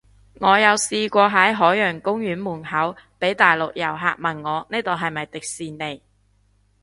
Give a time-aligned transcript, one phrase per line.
[0.39, 6.01] 我有試過喺海洋公園門口，被大陸遊客問我呢度係咪迪士尼